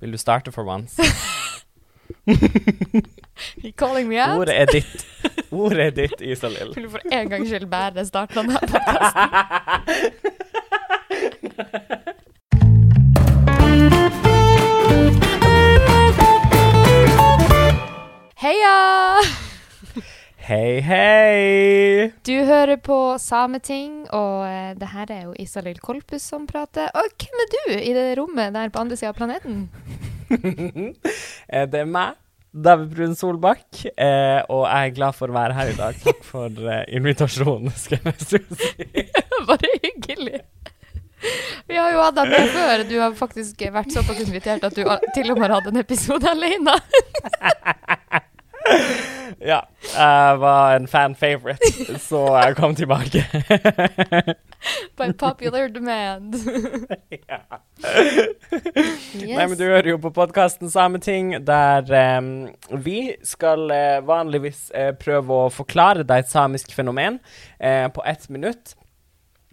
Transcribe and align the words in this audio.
Vil 0.00 0.12
du 0.12 0.18
starte 0.18 0.52
for 0.52 0.64
once? 0.64 0.96
You 3.62 3.72
calling 3.72 4.08
me 4.08 4.18
out? 4.18 4.38
Ordet 4.38 4.60
er 4.60 4.66
ditt. 4.66 5.06
Ordet 5.50 5.80
er 5.86 5.90
ditt, 5.90 6.20
Isalill. 6.20 6.74
Vil 6.74 6.84
du 6.84 6.90
for 6.90 7.00
en 7.12 7.30
gangs 7.30 7.48
skyld 7.48 7.66
bære 7.70 8.04
starten 8.06 8.38
av 8.38 8.44
denne 8.44 8.60
podkasten? 8.68 9.30
Heia! 18.38 19.47
Hei, 20.48 20.80
hei! 20.80 22.12
Du 22.24 22.32
hører 22.48 22.78
på 22.80 22.94
Sameting, 23.20 24.06
og 24.16 24.46
uh, 24.48 24.70
det 24.80 24.86
her 24.94 25.10
er 25.12 25.26
jo 25.26 25.34
Isalill 25.36 25.76
Kolpus 25.76 26.24
som 26.30 26.46
prater. 26.48 26.88
Og 26.96 27.04
hvem 27.20 27.42
er 27.42 27.50
du 27.52 27.58
i 27.76 27.90
det 27.92 28.14
rommet 28.16 28.54
der 28.54 28.70
på 28.72 28.80
andre 28.80 28.96
sida 28.96 29.10
av 29.12 29.18
planeten? 29.20 29.66
Eh, 31.48 31.64
det 31.68 31.80
er 31.80 31.86
meg, 31.88 32.16
David 32.52 32.88
Brun 32.92 33.14
Solbakk, 33.16 33.86
eh, 33.88 34.40
og 34.52 34.66
jeg 34.68 34.88
er 34.88 34.94
glad 34.96 35.12
for 35.16 35.28
å 35.32 35.36
være 35.36 35.54
her 35.56 35.70
i 35.72 35.76
dag. 35.76 35.96
Takk 36.04 36.24
for 36.24 36.68
eh, 36.68 36.84
invitasjonen, 36.96 37.72
skal 37.76 37.98
jeg 38.08 38.18
si. 38.24 38.38
Bare 39.48 39.68
hyggelig. 39.82 40.40
Vi 41.68 41.76
har 41.76 41.92
jo 41.92 42.00
hatt 42.06 42.16
deg 42.20 42.32
med 42.32 42.48
før. 42.56 42.76
Du 42.88 42.96
har 43.00 43.20
faktisk 43.20 43.54
vært 43.76 43.92
såpass 43.96 44.20
invitert 44.24 44.64
at 44.64 44.76
du 44.76 44.84
til 45.12 45.32
og 45.32 45.40
med 45.40 45.48
har 45.48 45.56
hatt 45.58 45.70
en 45.72 45.84
episode 45.84 46.26
alene. 46.32 46.74
Ja, 49.38 49.60
jeg 49.94 50.38
var 50.42 50.74
en 50.74 50.88
fan 50.90 51.14
favorite, 51.14 51.68
så 52.08 52.24
jeg 52.40 52.56
kom 52.58 52.74
tilbake. 52.74 53.22
By 54.98 55.12
popular 55.18 55.68
demand. 55.70 56.34
ja. 57.30 57.38
Nei, 59.14 59.44
men 59.44 59.54
du 59.54 59.62
hører 59.62 59.92
jo 59.92 60.00
på 60.02 60.10
podkasten 60.16 60.70
Sameting, 60.72 61.36
der 61.46 62.18
um, 62.18 62.48
vi 62.82 63.12
skal 63.22 63.70
uh, 63.70 64.00
vanligvis 64.06 64.72
uh, 64.74 64.90
prøve 64.98 65.44
å 65.44 65.52
forklare 65.54 66.02
deg 66.02 66.26
et 66.26 66.32
samisk 66.32 66.74
fenomen 66.74 67.20
uh, 67.62 67.86
på 67.94 68.02
ett 68.10 68.26
minutt. 68.34 68.74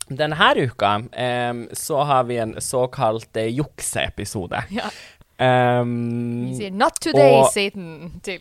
Denne 0.09 0.53
uka 0.58 0.95
um, 1.06 1.67
så 1.73 2.02
har 2.06 2.25
vi 2.25 2.38
en 2.38 2.56
såkalt 2.61 3.38
eh, 3.38 3.53
jukseepisode. 3.53 4.66
Ja. 4.69 4.89
Um, 5.38 6.45
Vi 6.47 6.53
sier 6.55 6.72
'not 6.72 6.95
today, 7.02 7.33
Og- 7.41 7.50
Satan' 7.52 8.22
til 8.23 8.39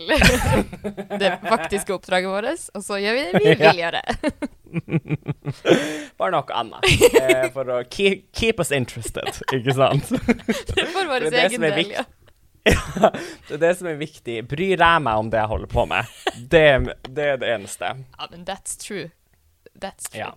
det 1.19 1.31
faktiske 1.43 1.91
oppdraget 1.95 2.29
vårt, 2.31 2.69
og 2.75 2.83
så 2.87 3.01
gjør 3.03 3.15
vi 3.19 3.25
det 3.25 3.41
vi 3.43 3.55
vil 3.65 3.81
gjøre. 3.81 4.03
bare 6.19 6.31
noe 6.35 6.55
annet. 6.55 6.87
Eh, 7.21 7.49
for 7.55 7.65
å 7.75 7.81
keep, 7.91 8.29
keep 8.37 8.61
us 8.63 8.71
interested, 8.75 9.27
ikke 9.55 9.75
sant? 9.75 10.09
Det 10.75 10.87
får 10.95 11.11
vår 11.11 11.29
egen 11.33 11.61
del, 11.67 11.91
ja. 11.99 12.05
Ja, 12.65 13.11
det 13.49 13.59
er 13.59 13.61
det 13.61 13.73
som 13.77 13.91
er 13.91 13.99
viktig. 14.01 14.39
Bryr 14.49 14.79
jeg 14.81 15.03
meg 15.05 15.19
om 15.21 15.29
det 15.31 15.37
jeg 15.43 15.51
holder 15.51 15.69
på 15.75 15.83
med? 15.91 16.15
Det, 16.49 16.63
det 17.13 17.27
er 17.35 17.37
det 17.43 17.51
eneste. 17.59 17.91
Ja, 18.17 18.29
men 18.31 18.47
that's 18.49 18.79
true. 18.81 19.11
That's 19.77 20.07
true. 20.09 20.23
Ja. 20.23 20.31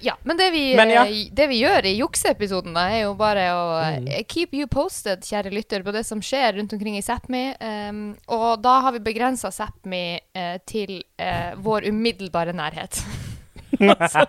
Ja, 0.00 0.14
men 0.22 0.36
det 0.36 0.50
vi, 0.50 0.76
Men 0.76 0.90
ja. 0.90 1.02
eh, 1.06 1.28
det 1.32 1.46
vi 1.50 1.60
gjør 1.60 1.86
i 1.86 1.94
jukseepisoden, 1.98 2.76
er 2.76 3.02
jo 3.02 3.14
bare 3.18 3.46
å 3.52 3.64
Mm. 3.80 4.08
eh, 4.08 4.24
keep 4.28 4.54
you 4.56 4.66
posted, 4.66 5.20
kjære 5.24 5.52
lytter, 5.52 5.82
på 5.82 5.92
det 5.92 6.04
som 6.06 6.20
skjer 6.20 6.56
rundt 6.56 6.72
omkring 6.72 6.96
i 6.96 7.02
Sápmi. 7.04 7.54
Um, 7.60 8.16
og 8.28 8.62
da 8.62 8.80
har 8.80 8.92
vi 8.92 9.00
begrensa 9.04 9.50
Sápmi 9.50 10.18
uh, 10.36 10.56
til 10.66 11.02
uh, 11.20 11.52
vår 11.56 11.88
umiddelbare 11.90 12.52
nærhet. 12.56 13.02
altså, 13.80 14.24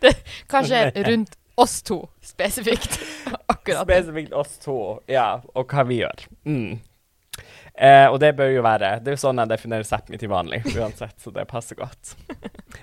det, 0.00 0.14
kanskje 0.50 0.92
rundt 1.08 1.36
oss 1.58 1.82
to 1.82 2.02
spesifikt. 2.22 3.00
Akkurat. 3.52 3.82
Spesifikt 3.86 4.32
oss 4.32 4.58
to, 4.62 5.00
ja, 5.10 5.40
og 5.54 5.66
hva 5.72 5.84
vi 5.88 6.02
gjør. 6.02 6.26
Mm. 6.46 6.78
Eh, 7.78 8.06
og 8.10 8.16
det 8.18 8.32
bør 8.34 8.48
jo 8.50 8.62
være 8.66 8.88
Det 9.04 9.12
er 9.12 9.14
jo 9.14 9.20
sånn 9.22 9.38
jeg 9.38 9.50
definerer 9.52 9.86
Sápmi 9.86 10.18
til 10.18 10.30
vanlig, 10.32 10.64
uansett, 10.74 11.14
så 11.22 11.30
det 11.34 11.44
passer 11.50 11.78
godt. 11.78 12.16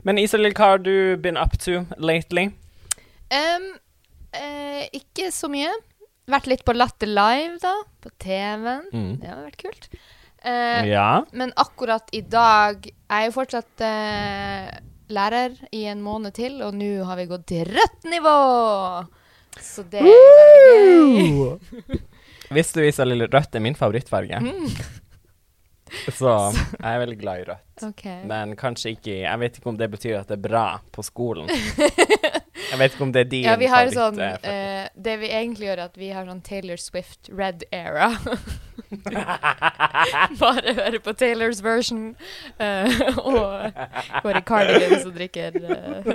Men 0.07 0.21
Isalill, 0.21 0.53
hva 0.55 0.69
har 0.75 0.79
du 0.85 1.17
been 1.19 1.35
up 1.41 1.57
to 1.59 1.81
lately? 1.99 2.45
Um, 3.33 3.65
eh, 4.31 4.85
ikke 4.95 5.27
så 5.35 5.49
mye. 5.51 5.73
Vært 6.31 6.47
litt 6.49 6.63
på 6.65 6.73
Latter 6.73 7.11
Live, 7.11 7.59
da. 7.61 7.73
På 8.01 8.09
TV-en. 8.23 8.87
Mm. 8.93 9.11
Det 9.19 9.29
har 9.33 9.43
vært 9.43 9.59
kult. 9.65 9.89
Eh, 10.45 10.87
Ja. 10.93 11.09
Men 11.33 11.51
akkurat 11.57 12.09
i 12.13 12.21
dag 12.21 12.85
Jeg 12.85 12.93
er 13.09 13.27
jo 13.27 13.33
fortsatt 13.33 13.81
eh, 13.81 14.71
lærer 15.09 15.55
i 15.73 15.83
en 15.91 16.01
måned 16.05 16.33
til, 16.37 16.61
og 16.65 16.73
nå 16.77 17.03
har 17.05 17.17
vi 17.19 17.27
gått 17.29 17.45
til 17.51 17.67
rødt 17.67 18.07
nivå! 18.09 18.37
Så 19.61 19.83
det 19.89 20.01
er 20.01 20.07
veldig 20.07 21.29
gøy. 21.35 21.99
Visste 22.55 22.81
du, 22.81 22.87
Isalill, 22.87 23.27
rødt 23.31 23.55
er 23.55 23.63
min 23.63 23.75
favorittfarge? 23.77 24.39
Mm. 24.41 24.69
Så 26.17 26.31
jeg 26.55 26.89
er 26.89 26.97
veldig 26.99 27.17
glad 27.21 27.39
i 27.39 27.43
rødt. 27.51 27.83
Okay. 27.91 28.23
Men 28.27 28.55
kanskje 28.57 28.95
ikke 28.95 29.13
Jeg 29.21 29.39
vet 29.39 29.57
ikke 29.59 29.69
om 29.69 29.77
det 29.77 29.87
betyr 29.93 30.15
at 30.21 30.31
det 30.31 30.37
er 30.39 30.41
bra 30.47 30.63
på 30.95 31.03
skolen. 31.05 31.49
Jeg 32.65 32.79
vet 32.79 32.95
ikke 32.95 33.03
om 33.05 33.11
det 33.13 33.21
er 33.21 33.29
din 33.29 33.45
Ja, 33.45 33.53
vi 33.59 33.67
har 33.69 33.85
favoritt. 33.91 33.99
sånn 33.99 34.19
eh, 34.49 34.81
eh, 34.81 34.87
Det 35.05 35.13
vi 35.21 35.27
egentlig 35.29 35.67
gjør, 35.67 35.77
er 35.83 35.91
at 35.91 35.97
vi 35.99 36.09
har 36.15 36.25
sånn 36.25 36.41
Taylor 36.43 36.79
Swift 36.81 37.29
red 37.29 37.63
era. 37.75 38.07
Bare 40.41 40.73
hører 40.79 40.99
på 41.05 41.13
Taylors 41.19 41.61
version. 41.63 42.15
eh, 42.59 43.01
og 43.21 43.71
går 44.25 44.39
i 44.39 44.43
cardigans 44.47 45.05
og 45.05 45.13
drikker 45.19 45.59
eh, 45.61 46.11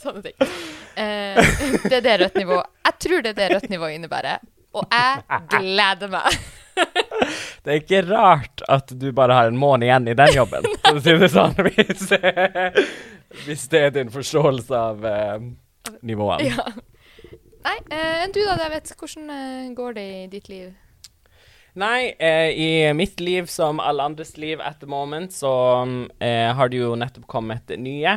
sånne 0.00 0.22
ting. 0.30 0.50
Eh, 0.96 1.40
det 1.84 1.98
er 2.00 2.04
det 2.08 2.16
rødt 2.24 2.40
nivå. 2.40 2.60
Jeg 2.88 2.98
tror 3.06 3.26
det 3.26 3.34
er 3.34 3.40
det 3.42 3.50
rødt 3.56 3.70
nivå 3.74 3.90
innebærer. 3.98 4.40
Og 4.76 4.92
jeg 4.92 5.42
gleder 5.50 6.12
meg. 6.12 6.38
Det 7.64 7.72
er 7.72 7.80
ikke 7.80 8.02
rart 8.06 8.62
at 8.70 8.92
du 8.94 9.08
bare 9.16 9.34
har 9.34 9.50
en 9.50 9.58
måned 9.58 9.88
igjen 9.88 10.08
i 10.12 10.16
den 10.16 10.34
jobben, 10.36 10.66
for 10.84 11.00
å 11.00 11.02
si 11.02 11.14
det 11.18 11.30
sånn. 11.32 11.56
Hvis, 11.66 12.10
hvis 13.46 13.68
det 13.72 13.80
er 13.82 13.94
din 13.96 14.12
forståelse 14.14 14.82
av 14.92 15.06
uh, 15.06 15.46
nivåene. 16.06 16.52
Ja. 16.52 16.66
Nei, 17.66 17.78
enn 17.90 18.30
uh, 18.30 18.34
du 18.34 18.42
da, 18.44 18.58
David? 18.60 18.92
Hvordan 18.94 19.32
uh, 19.32 19.70
går 19.74 19.96
det 19.96 20.04
i 20.06 20.26
ditt 20.36 20.50
liv? 20.52 20.74
Nei, 21.76 22.14
eh, 22.24 22.54
i 22.56 22.68
mitt 22.96 23.18
liv 23.20 23.50
som 23.52 23.82
alle 23.84 24.06
andres 24.06 24.38
liv 24.40 24.62
at 24.64 24.78
the 24.80 24.88
moment, 24.88 25.34
så 25.36 25.50
har 26.16 26.70
det 26.72 26.78
jo 26.78 26.94
nettopp 26.96 27.26
kommet 27.28 27.74
nye, 27.76 28.14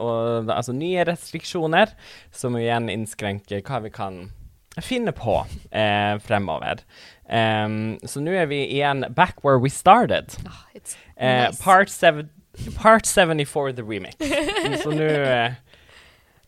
og, 0.00 0.48
altså 0.48 0.72
nye 0.72 1.04
restriksjoner, 1.04 1.92
som 2.32 2.56
igjen 2.56 2.88
innskrenker 2.88 3.60
hva 3.66 3.82
vi 3.84 3.92
kan 3.92 4.22
finne 4.84 5.12
på 5.16 5.40
eh, 5.70 6.18
fremover. 6.24 6.82
Um, 7.28 7.98
så 8.08 8.22
nå 8.24 8.32
er 8.32 8.46
vi 8.48 8.62
igjen 8.78 9.04
back 9.14 9.42
where 9.44 9.58
we 9.60 9.68
started. 9.70 10.34
Oh, 10.46 10.64
Eh, 11.18 11.48
nice. 11.48 11.58
part, 11.62 11.90
seven, 11.90 12.28
part 12.76 13.04
74 13.06 13.72
the 13.74 13.82
remix. 13.82 14.14
så 14.84 14.92
nå 14.94 15.02
eh, 15.04 15.52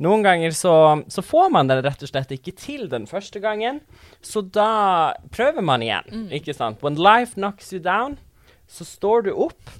Noen 0.00 0.22
ganger 0.24 0.54
så, 0.56 0.72
så 1.12 1.20
får 1.26 1.50
man 1.52 1.68
det 1.68 1.80
rett 1.84 2.00
og 2.06 2.08
slett 2.08 2.30
ikke 2.32 2.54
til 2.56 2.86
den 2.88 3.04
første 3.10 3.36
gangen, 3.42 3.82
så 4.24 4.40
da 4.40 5.12
prøver 5.34 5.60
man 5.60 5.82
igjen, 5.84 6.06
Mm. 6.08 6.30
ikke 6.38 6.54
sant? 6.56 6.80
When 6.82 6.96
life 6.96 7.34
knocks 7.36 7.68
you 7.74 7.80
down, 7.84 8.16
så 8.70 8.86
står 8.88 9.26
du 9.26 9.34
opp, 9.34 9.74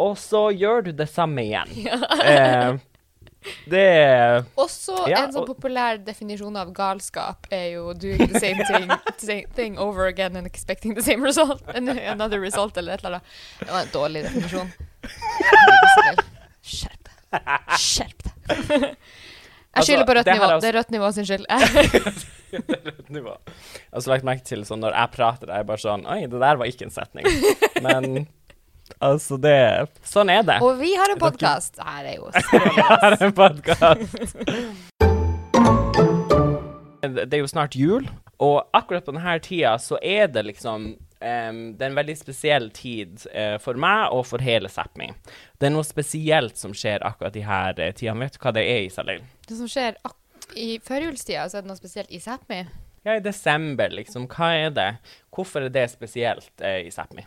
og 0.00 0.14
så 0.16 0.46
gjør 0.56 0.86
du 0.86 0.92
det 0.96 1.08
samme 1.12 1.44
igjen. 1.44 1.68
eh, 2.24 2.78
det 3.70 3.82
Også 4.56 4.96
Ja, 5.10 5.24
en 5.26 5.32
sånn 5.34 5.46
populær 5.48 5.98
definisjon 6.04 6.56
av 6.60 6.72
galskap 6.76 7.46
er 7.54 7.66
jo 7.76 7.92
doing 7.94 8.26
the 8.32 8.40
same 8.42 8.64
thing, 8.68 8.90
same 9.18 9.46
thing 9.56 9.78
over 9.78 10.06
again 10.10 10.36
and 10.36 10.46
expecting 10.46 10.94
the 10.94 11.02
same 11.02 11.22
result. 11.24 11.62
Another 11.74 12.40
result, 12.40 12.76
eller 12.76 12.94
et 12.98 13.04
eller 13.04 13.18
annet. 13.18 13.36
Det 13.60 13.70
var 13.72 13.80
en 13.86 13.92
dårlig 13.94 14.24
definisjon. 14.28 14.72
Skjerp 16.66 17.06
deg. 17.06 17.50
Skjerp 17.78 18.26
deg. 18.26 18.36
Jeg 19.76 19.82
Altså, 19.82 19.92
skylder 19.92 20.06
på 20.08 20.14
rødt 20.16 20.28
nivå. 20.32 20.46
er 20.48 20.60
Det 20.62 20.68
er 20.70 20.76
rødt 20.78 20.90
nivå 20.94 21.08
sin 21.12 21.26
skyld. 21.28 21.42
nivå. 23.12 23.34
Jeg 23.44 23.90
har 23.92 24.00
også 24.00 24.08
lagt 24.14 24.24
merke 24.24 24.44
til 24.48 24.62
sånn 24.64 24.80
når 24.80 24.94
jeg 24.96 25.10
prater, 25.12 25.50
er 25.52 25.60
jeg 25.60 25.68
bare 25.68 25.82
sånn 25.82 26.06
Oi, 26.08 26.22
det 26.32 26.40
der 26.40 26.56
var 26.62 26.70
ikke 26.70 26.86
en 26.88 26.94
setning. 26.94 27.26
Men 27.84 28.24
altså, 28.98 29.38
det 29.40 29.56
Sånn 30.06 30.30
er 30.32 30.44
det. 30.46 30.58
Og 30.64 30.78
vi 30.80 30.92
har 30.98 31.12
en 31.12 31.20
podkast. 31.20 31.80
Her 31.82 32.10
er 32.12 32.18
jo 32.18 32.30
Vi 32.52 32.84
har 32.90 33.16
en 33.20 33.34
podkast. 33.36 34.16
Det 37.06 37.32
er 37.32 37.42
jo 37.42 37.50
snart 37.50 37.76
jul, 37.78 38.06
og 38.42 38.64
akkurat 38.74 39.04
på 39.06 39.14
denne 39.14 39.36
tida 39.44 39.76
så 39.78 39.98
er 40.02 40.30
det 40.32 40.48
liksom 40.48 40.94
Um, 41.16 41.72
Det 41.78 41.80
er 41.80 41.90
en 41.90 41.96
veldig 41.96 42.16
spesiell 42.18 42.66
tid 42.76 43.22
uh, 43.32 43.56
for 43.62 43.78
meg 43.80 44.12
og 44.12 44.26
for 44.28 44.42
hele 44.44 44.68
Sápmi. 44.68 45.08
Det 45.56 45.70
er 45.70 45.72
noe 45.72 45.86
spesielt 45.86 46.60
som 46.60 46.74
skjer 46.76 47.00
akkurat 47.08 47.36
i 47.40 47.44
her 47.46 47.72
uh, 47.80 47.92
tidene. 47.96 48.26
Vet 48.26 48.36
du 48.36 48.42
hva 48.42 48.52
det 48.52 48.66
er, 48.68 48.82
Isalill? 48.84 49.22
Det 49.48 49.56
som 49.56 49.70
skjer 49.70 49.96
ak 50.04 50.50
i 50.60 50.76
førjulstida, 50.84 51.46
så 51.48 51.58
er 51.58 51.64
det 51.64 51.72
noe 51.72 51.80
spesielt 51.80 52.12
i 52.12 52.20
Sápmi. 52.20 52.60
Ja, 53.06 53.16
i 53.16 53.24
desember, 53.24 53.88
liksom. 53.96 54.28
Hva 54.28 54.52
er 54.58 54.76
det? 54.76 54.90
Hvorfor 55.32 55.64
er 55.64 55.72
det 55.72 55.86
spesielt 55.94 56.52
uh, 56.60 56.82
i 56.84 56.92
Sápmi? 56.92 57.24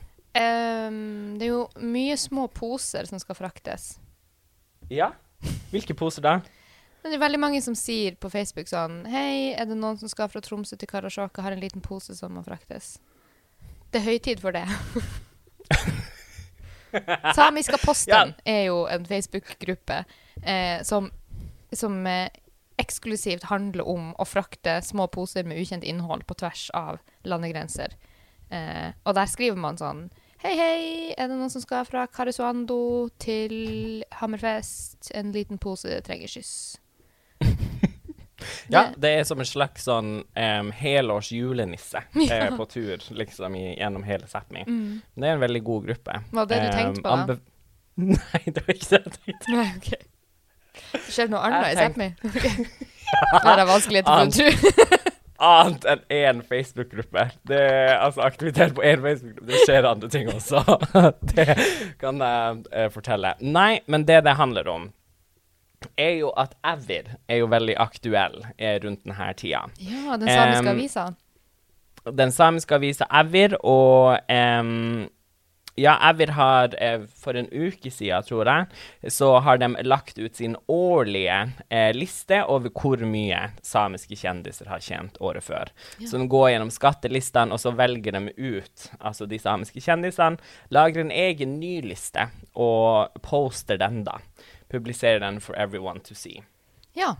Ehm, 0.89 1.37
det 1.39 1.47
er 1.47 1.53
jo 1.53 1.65
mye 1.79 2.17
små 2.17 2.47
poser 2.51 3.07
som 3.09 3.21
skal 3.21 3.37
fraktes. 3.37 3.97
Ja? 4.89 5.13
Hvilke 5.71 5.93
poser 5.93 6.25
da? 6.25 6.39
Men 6.99 7.13
det 7.13 7.19
er 7.19 7.23
veldig 7.23 7.39
mange 7.39 7.61
som 7.63 7.77
sier 7.79 8.17
på 8.19 8.31
Facebook 8.31 8.67
sånn 8.67 9.05
Hei, 9.07 9.53
er 9.55 9.69
det 9.69 9.77
noen 9.79 9.95
som 10.01 10.11
skal 10.11 10.27
fra 10.31 10.41
Tromsø 10.43 10.75
til 10.75 10.89
Karasjok 10.89 11.37
og 11.37 11.45
har 11.45 11.55
en 11.55 11.63
liten 11.63 11.83
pose 11.83 12.15
som 12.17 12.33
må 12.35 12.43
fraktes? 12.43 12.97
Det 13.89 14.01
er 14.01 14.09
høytid 14.09 14.43
for 14.43 14.53
det. 14.53 14.65
Samiska 17.37 17.77
posten 17.81 18.33
er 18.49 18.63
jo 18.67 18.83
en 18.89 19.05
Facebook-gruppe 19.05 20.03
eh, 20.41 20.81
som, 20.85 21.09
som 21.71 22.01
eh, 22.09 22.29
eksklusivt 22.81 23.47
handler 23.49 23.87
om 23.87 24.11
å 24.17 24.27
frakte 24.27 24.79
små 24.85 25.07
poser 25.13 25.47
med 25.47 25.61
ukjent 25.61 25.87
innhold 25.87 26.25
på 26.27 26.37
tvers 26.41 26.67
av 26.77 26.99
landegrenser. 27.23 27.95
Eh, 28.49 28.89
og 29.05 29.15
der 29.15 29.29
skriver 29.29 29.61
man 29.61 29.79
sånn 29.79 30.09
Hei, 30.39 30.53
hei, 30.55 30.83
er 31.19 31.27
det 31.27 31.35
noen 31.35 31.51
som 31.51 31.59
skal 31.59 31.83
fra 31.83 32.05
Karesuando 32.07 33.09
til 33.19 34.05
Hammerfest? 34.21 35.09
En 35.11 35.33
liten 35.35 35.59
pose 35.59 35.97
trenger 36.05 36.31
skyss. 36.31 36.53
ja, 38.71 38.85
det 38.95 39.11
er 39.17 39.25
som 39.27 39.43
en 39.43 39.49
slags 39.49 39.83
sånn 39.89 40.13
um, 40.23 40.69
helårs 40.79 41.33
julenisse 41.35 42.05
ja. 42.23 42.37
eh, 42.37 42.47
på 42.55 42.69
tur 42.71 43.03
liksom 43.19 43.57
i, 43.59 43.65
gjennom 43.81 44.07
hele 44.07 44.31
Sápmi. 44.31 44.63
Mm. 44.63 45.01
Det 45.11 45.27
er 45.27 45.35
en 45.35 45.43
veldig 45.43 45.63
god 45.67 45.89
gruppe. 45.89 46.21
Var 46.31 46.47
det 46.53 46.61
du 46.63 46.69
tenkte 46.71 47.03
på, 47.03 47.17
da? 47.33 47.37
Nei, 48.15 48.43
det 48.45 48.63
var 48.63 48.77
ikke 48.77 48.89
det 48.93 49.01
jeg 49.01 49.15
tenkte. 49.17 49.57
Nei, 49.57 49.67
ok. 49.75 49.91
Skjer 51.09 51.27
det 51.27 51.35
noe 51.35 51.43
annet 51.49 51.73
i 51.73 51.83
Sápmi? 51.83 52.09
Okay. 52.31 52.69
Det 53.09 53.57
er 53.57 53.67
vanskelig 53.67 54.05
å 54.07 54.19
tro 54.31 54.98
annet 55.39 55.85
enn 55.89 56.01
én 56.13 56.41
Facebook-gruppe. 56.45 57.25
Det 57.47 57.59
er 57.59 57.97
altså 57.97 58.23
aktivitet 58.27 58.75
på 58.77 58.83
én 58.85 59.01
Facebook-gruppe. 59.03 59.49
Det 59.51 59.63
skjer 59.65 59.87
andre 59.89 60.09
ting 60.11 60.29
også. 60.31 60.63
det 61.33 61.57
kan 62.01 62.21
jeg 62.23 62.63
uh, 62.73 62.87
fortelle. 62.93 63.35
Nei, 63.41 63.79
men 63.87 64.07
det 64.07 64.23
det 64.27 64.35
handler 64.39 64.69
om, 64.71 64.89
er 65.97 66.17
jo 66.19 66.31
at 66.39 66.55
Evir 66.67 67.13
er 67.27 67.41
jo 67.41 67.47
veldig 67.51 67.75
aktuell 67.79 68.41
eh, 68.57 68.79
rundt 68.83 69.05
denne 69.05 69.29
tida. 69.39 69.63
Ja, 69.79 70.17
den 70.19 70.27
samiske 70.27 70.65
um, 70.65 70.73
avisa. 70.73 71.05
Den 72.19 72.33
samiske 72.35 72.75
avisa 72.75 73.07
Evir, 73.21 73.55
og 73.63 74.19
um, 74.27 75.07
ja, 75.75 76.09
Evir 76.09 76.27
har 76.27 76.75
eh, 76.83 77.01
for 77.23 77.37
en 77.37 77.47
uke 77.51 77.91
siden, 77.91 78.23
tror 78.23 78.49
jeg, 78.49 79.11
så 79.13 79.31
har 79.45 79.59
de 79.61 79.69
lagt 79.85 80.17
ut 80.17 80.35
sin 80.35 80.57
årlige 80.67 81.37
eh, 81.69 81.91
liste 81.95 82.41
over 82.43 82.73
hvor 82.73 83.03
mye 83.07 83.45
samiske 83.65 84.17
kjendiser 84.19 84.69
har 84.71 84.83
tjent 84.83 85.19
året 85.21 85.45
før. 85.45 85.71
Ja. 85.99 86.09
Så 86.09 86.19
de 86.19 86.27
går 86.29 86.49
gjennom 86.53 86.73
skattelistene, 86.73 87.55
og 87.55 87.63
så 87.63 87.73
velger 87.77 88.17
de 88.17 88.33
ut 88.35 88.89
altså 88.99 89.29
de 89.29 89.39
samiske 89.39 89.83
kjendisene. 89.83 90.41
Lager 90.73 91.05
en 91.05 91.15
egen 91.15 91.59
ny 91.61 91.79
liste 91.85 92.29
og 92.55 93.15
poster 93.25 93.79
den, 93.79 94.03
da. 94.07 94.19
Publiserer 94.69 95.23
den 95.23 95.39
for 95.41 95.57
everyone 95.57 96.03
to 96.05 96.17
see. 96.17 96.43
Ja 96.97 97.15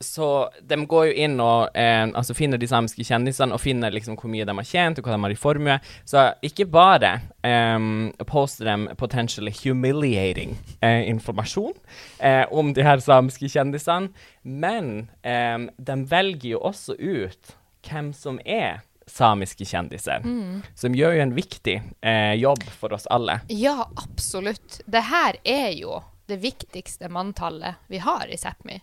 så 0.00 0.50
de 0.62 0.78
går 0.86 1.06
jo 1.06 1.12
inn 1.24 1.36
og 1.42 1.76
eh, 1.78 2.02
altså 2.06 2.34
finner 2.36 2.58
de 2.60 2.68
samiske 2.68 3.04
kjendisene 3.06 3.54
og 3.54 3.62
finner 3.62 3.94
liksom 3.94 4.18
hvor 4.18 4.30
mye 4.32 4.46
de 4.46 4.56
har 4.58 4.68
tjent, 4.68 4.98
og 4.98 5.06
hva 5.06 5.16
de 5.16 5.22
har 5.24 5.34
i 5.34 5.38
formue. 5.38 5.76
Så 6.08 6.26
ikke 6.44 6.66
bare 6.70 7.12
eh, 7.46 7.88
poster 8.28 8.70
de 8.70 8.96
potentially 9.00 9.54
humiliating 9.62 10.56
eh, 10.80 11.04
informasjon 11.10 11.76
eh, 12.18 12.44
om 12.50 12.74
de 12.74 12.86
her 12.86 13.02
samiske 13.04 13.50
kjendisene, 13.54 14.10
men 14.42 15.06
um, 15.24 15.70
de 15.80 15.94
velger 16.10 16.50
jo 16.50 16.58
også 16.68 16.98
ut 16.98 17.54
hvem 17.86 18.10
som 18.16 18.36
er 18.44 18.82
samiske 19.06 19.64
kjendiser. 19.68 20.24
Mm. 20.24 20.62
Som 20.76 20.96
gjør 20.96 21.16
jo 21.16 21.22
en 21.24 21.36
viktig 21.36 21.76
eh, 22.00 22.34
jobb 22.40 22.64
for 22.76 22.96
oss 22.96 23.06
alle. 23.12 23.40
Ja, 23.52 23.86
absolutt. 24.00 24.80
Det 24.86 25.04
her 25.08 25.38
er 25.44 25.70
jo 25.76 26.00
det 26.28 26.40
viktigste 26.40 27.10
manntallet 27.12 27.80
vi 27.92 28.00
har 28.00 28.28
i 28.32 28.38
Sápmi 28.40 28.80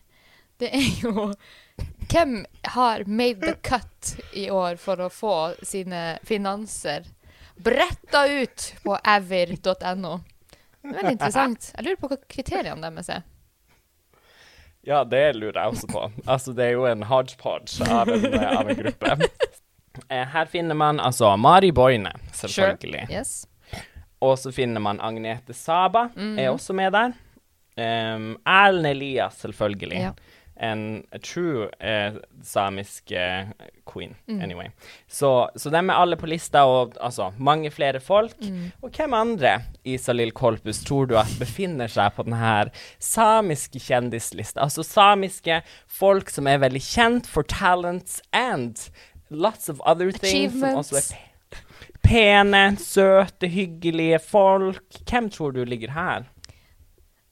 det 0.61 0.69
er 0.77 0.89
jo 1.01 1.31
Hvem 2.11 2.45
har 2.63 3.03
made 3.05 3.41
the 3.41 3.53
cut 3.63 4.17
i 4.33 4.49
år 4.51 4.75
for 4.75 4.99
å 5.01 5.09
få 5.09 5.35
sine 5.63 6.19
finanser 6.27 7.05
bretta 7.55 8.25
ut 8.27 8.65
på 8.83 8.97
avir.no? 8.97 10.19
Det 10.81 10.95
veldig 10.95 11.13
interessant. 11.13 11.69
Jeg 11.77 11.85
lurer 11.85 11.99
på 12.01 12.09
hva 12.11 12.17
kriteriene 12.29 12.89
deres 12.89 13.09
er. 13.15 13.23
Ja, 14.85 15.03
det 15.05 15.23
lurer 15.37 15.59
jeg 15.61 15.75
også 15.75 15.89
på. 15.91 16.03
Altså, 16.25 16.55
det 16.57 16.67
er 16.67 16.75
jo 16.75 16.87
en 16.89 17.05
hodgepodge 17.05 17.85
av 17.85 18.09
en, 18.09 18.25
av 18.57 18.69
en 18.69 18.81
gruppe. 18.81 19.29
Eh, 20.09 20.27
her 20.33 20.49
finner 20.51 20.77
man 20.77 20.99
altså 21.03 21.33
Mari 21.37 21.71
Boine, 21.75 22.11
selvfølgelig. 22.33 23.05
Sure. 23.07 23.21
Yes. 23.21 23.81
Og 24.21 24.37
så 24.41 24.51
finner 24.55 24.83
man 24.83 25.01
Agnete 25.03 25.53
Saba, 25.57 26.09
mm. 26.15 26.35
er 26.39 26.49
også 26.49 26.75
med 26.77 26.93
der. 26.97 27.15
Um, 27.77 28.33
Erlend 28.45 28.89
Elias, 28.91 29.39
selvfølgelig. 29.45 30.03
Ja 30.09 30.13
en 30.61 31.03
true 31.25 31.69
eh, 31.79 32.13
samisk 32.43 33.11
eh, 33.11 33.49
queen. 33.93 34.15
Mm. 34.27 34.41
Anyway. 34.41 34.69
Så, 35.07 35.49
så 35.55 35.69
dem 35.73 35.89
er 35.89 35.97
alle 35.97 36.17
på 36.19 36.29
lista, 36.29 36.63
og 36.69 36.93
altså 37.01 37.31
mange 37.37 37.71
flere 37.73 37.99
folk. 37.99 38.37
Mm. 38.41 38.69
Og 38.81 38.93
hvem 38.93 39.15
andre, 39.17 39.55
Isalill 39.83 40.31
Kolpus, 40.37 40.83
tror 40.85 41.09
du 41.09 41.17
at 41.19 41.33
befinner 41.41 41.89
seg 41.91 42.13
på 42.15 42.27
denne 42.27 42.69
samiske 43.01 43.81
kjendislista? 43.81 44.61
Altså 44.61 44.85
samiske 44.85 45.61
folk 45.89 46.29
som 46.29 46.49
er 46.49 46.61
veldig 46.61 46.83
kjent 46.85 47.29
for 47.29 47.47
talents 47.47 48.21
and 48.31 48.89
lots 49.29 49.69
of 49.69 49.81
other 49.85 50.11
things. 50.13 50.59
Som 50.59 50.77
også 50.83 51.01
er 51.01 51.09
pene, 52.05 52.75
søte, 52.77 53.49
hyggelige 53.49 54.19
folk. 54.21 55.01
Hvem 55.09 55.29
tror 55.33 55.57
du 55.57 55.63
ligger 55.65 55.93
her? 55.95 56.29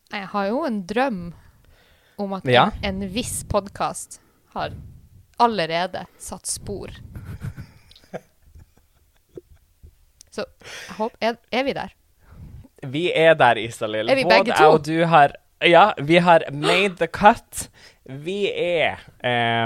Jeg 0.10 0.28
har 0.32 0.50
jo 0.50 0.64
en 0.66 0.82
drøm 0.90 1.22
om 2.20 2.34
at 2.34 2.48
ja. 2.50 2.70
en, 2.82 3.02
en, 3.02 3.10
viss 3.14 3.44
podkast 3.50 4.20
har 4.56 4.74
allerede 5.38 6.06
satt 6.20 6.48
spor. 6.48 6.92
Så 10.36 10.44
jeg 10.44 10.98
håper 10.98 11.18
er, 11.32 11.38
er, 11.52 11.64
vi 11.64 11.76
der? 11.78 11.96
Vi 12.88 13.06
er 13.16 13.38
der, 13.40 13.60
Isalill. 13.60 14.10
Er 14.10 14.20
vi 14.20 14.28
begge 14.28 14.56
to? 14.56 14.74
og 14.76 14.84
du 14.88 15.06
har 15.10 15.36
Ja, 15.60 15.94
vi 15.98 16.18
har 16.24 16.46
made 16.52 16.96
the 16.96 17.08
cut. 17.08 17.68
Vi 18.10 18.48
er 18.50 18.98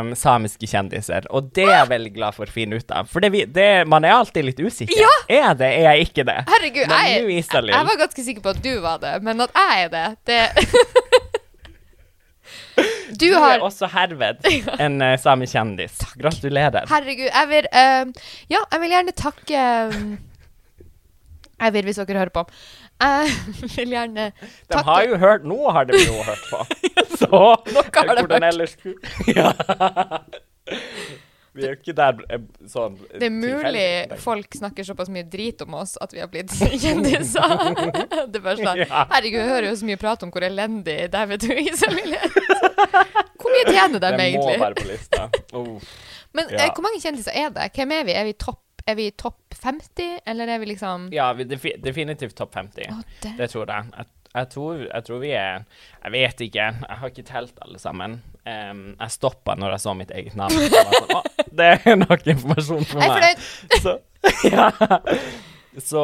um, 0.02 0.16
samiske 0.18 0.68
kjendiser, 0.68 1.28
og 1.30 1.52
det 1.56 1.64
er 1.68 1.78
jeg 1.78 1.90
veldig 1.94 2.14
glad 2.16 2.36
for 2.36 2.50
å 2.50 2.52
finne 2.52 2.76
ut 2.82 2.90
av. 2.92 3.08
For 3.08 3.24
det 3.24 3.30
vi, 3.32 3.46
det, 3.46 3.86
man 3.88 4.04
er 4.04 4.18
alltid 4.18 4.50
litt 4.50 4.60
usikker. 4.60 5.00
Ja! 5.00 5.12
Er 5.30 5.54
det, 5.56 5.70
er 5.70 5.86
jeg 5.94 6.10
ikke 6.10 6.26
det? 6.28 6.40
Herregud, 6.50 6.82
jeg, 6.82 7.22
jeg, 7.22 7.46
jeg, 7.70 7.86
var 7.88 8.02
ganske 8.02 8.26
sikker 8.26 8.44
på 8.44 8.52
at 8.52 8.60
du 8.66 8.74
var 8.84 9.00
det, 9.06 9.14
men 9.24 9.46
at 9.46 9.54
jeg 9.56 9.86
er 9.86 9.94
det, 9.94 10.06
det 10.28 10.42
Du, 13.14 13.28
du 13.30 13.36
er 13.38 13.62
også 13.62 13.88
herved 13.94 14.48
en 14.86 14.96
uh, 15.04 15.14
samisk 15.22 15.54
kjendis. 15.54 16.00
Gratulerer. 16.20 16.88
Herregud. 16.90 17.28
Jeg 17.30 17.50
vil 17.52 17.68
uh, 17.70 18.30
Ja, 18.50 18.62
jeg 18.72 18.82
vil 18.82 18.96
gjerne 18.96 19.14
takke 19.18 19.66
um, 19.92 20.16
Jeg 21.60 21.76
vil, 21.76 21.90
hvis 21.90 22.02
dere 22.02 22.24
hører 22.24 22.34
på. 22.34 22.46
Jeg 23.04 23.36
vil 23.76 23.94
gjerne 23.94 24.32
takke 24.34 24.74
De 24.74 24.84
har 24.90 25.06
jo 25.12 25.20
hørt 25.22 25.46
Nå 25.46 25.60
har 25.76 25.90
de 25.90 26.02
jo 26.02 26.24
hørt 26.26 26.50
på. 26.50 26.64
Så 27.20 27.30
Noe 27.30 27.86
har 27.96 28.16
de 28.18 28.26
hørt. 28.26 28.50
Ellers, 28.50 28.78
ja. 29.30 29.52
Vi 31.54 31.66
er 31.66 31.76
jo 31.76 31.78
ikke 31.78 31.94
der 31.98 32.22
eh, 32.34 32.46
sånn 32.70 32.96
Det 33.12 33.28
er 33.28 33.34
mulig 33.34 33.86
folk 34.24 34.56
snakker 34.58 34.88
såpass 34.88 35.12
mye 35.14 35.26
drit 35.30 35.62
om 35.66 35.76
oss 35.78 35.94
at 36.02 36.16
vi 36.16 36.24
har 36.24 36.32
blitt 36.34 36.54
kjendiser. 36.84 37.54
det 38.32 38.40
er 38.40 38.46
bare 38.46 38.58
sånn 38.58 38.82
Herregud, 38.90 39.38
jeg 39.38 39.52
hører 39.52 39.70
jo 39.70 39.76
så 39.84 39.90
mye 39.90 40.02
prat 40.02 40.26
om 40.26 40.34
hvor 40.34 40.46
elendig 40.48 40.98
David 41.14 41.46
Louise 41.50 41.90
er. 41.90 42.26
Hvor 43.38 43.54
mye 43.54 43.68
tjener 43.70 44.02
de 44.02 44.10
egentlig? 44.10 44.34
Det 44.34 44.58
må 44.58 44.66
være 44.66 44.82
på 44.82 44.90
lista. 44.90 45.30
Oh. 45.54 45.94
Men 46.34 46.50
ja. 46.50 46.66
eh, 46.66 46.74
hvor 46.74 46.88
mange 46.88 47.02
kjendiser 47.04 47.38
er 47.38 47.54
det? 47.54 47.70
Hvem 47.78 47.94
er 48.00 48.08
vi? 48.10 48.18
Er 48.18 48.30
vi 48.30 48.38
topp 48.40 48.62
er 48.84 48.98
vi 49.00 49.06
topp 49.16 49.54
50, 49.56 50.18
eller 50.28 50.50
er 50.52 50.60
vi 50.60 50.74
liksom 50.74 51.08
Ja, 51.14 51.30
vi 51.38 51.46
defi 51.48 51.72
definitivt 51.80 52.36
topp 52.36 52.58
50. 52.58 52.90
Oh, 52.92 53.00
det. 53.24 53.32
det. 53.38 53.48
tror 53.54 53.70
jeg. 53.70 54.08
Jeg. 54.34 54.50
Tror, 54.54 54.84
jeg 54.88 55.06
tror 55.08 55.20
vi 55.22 55.32
er 55.38 55.64
Jeg 56.04 56.12
vet 56.16 56.44
ikke. 56.48 56.68
Jeg 56.88 57.00
har 57.00 57.12
ikke 57.12 57.26
telt 57.28 57.60
alle 57.62 57.80
sammen. 57.80 58.20
Um, 58.44 58.84
jeg 59.00 59.16
stoppa 59.16 59.56
når 59.60 59.76
jeg 59.76 59.84
så 59.86 59.94
mitt 59.98 60.12
eget 60.12 60.36
navn. 60.40 60.58
Sånn, 60.74 61.32
det 61.60 61.70
er 61.78 62.00
nok 62.02 62.28
informasjon 62.36 62.86
for 62.90 63.00
meg. 63.00 63.44
Så, 63.84 63.98
ja. 64.54 64.70
Så, 65.80 66.04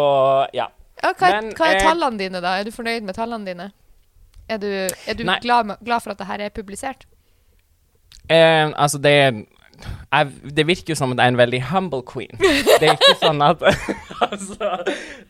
ja. 0.56 0.70
ja 1.04 1.14
hva, 1.14 1.30
Men, 1.36 1.54
hva, 1.58 1.70
er 1.70 1.80
eh, 1.80 1.86
tallene 1.86 2.22
dine, 2.22 2.42
da? 2.44 2.58
Er 2.60 2.68
du 2.68 2.74
fornøyd 2.76 3.06
med 3.08 3.18
tallene 3.18 3.50
dine? 3.50 3.70
Er 4.50 4.58
du, 4.62 4.70
er 4.70 5.18
du 5.18 5.24
glad, 5.24 5.76
glad, 5.86 6.02
for 6.02 6.16
at 6.16 6.22
det 6.22 6.30
her 6.30 6.46
er 6.48 6.54
publisert? 6.54 7.06
Um, 8.30 8.74
altså, 8.78 8.98
det 9.02 9.14
er 9.14 9.44
jeg, 9.86 10.54
det 10.56 10.66
virker 10.68 10.94
jo 10.94 10.98
som 10.98 11.14
at 11.14 11.22
jeg 11.22 11.30
er 11.30 11.34
en 11.34 11.40
veldig 11.40 11.62
humble 11.70 12.02
queen. 12.08 12.34
Det 12.40 12.88
er 12.88 12.96
ikke 12.96 13.18
sånn 13.22 13.44
at 13.46 13.64
Altså, 14.30 14.72